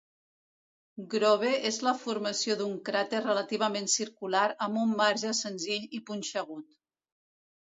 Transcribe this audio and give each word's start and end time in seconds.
Grove 1.09 1.51
és 1.69 1.77
la 1.87 1.93
formació 2.05 2.55
d'un 2.61 2.73
cràter 2.87 3.19
relativament 3.27 3.91
circular 3.97 4.47
amb 4.69 4.81
un 4.87 4.97
marge 5.03 5.35
senzill 5.43 5.87
i 6.01 6.03
punxegut. 6.11 6.75